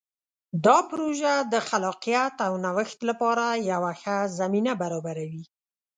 دا 0.65 0.77
پروژه 0.89 1.33
د 1.53 1.55
خلاقیت 1.69 2.35
او 2.45 2.53
نوښت 2.65 2.99
لپاره 3.09 3.45
یوه 3.71 3.91
ښه 4.01 4.15
زمینه 4.39 4.73
برابروي. 4.81 5.43